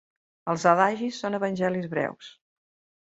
[0.53, 2.33] Els adagis són evangelis breus.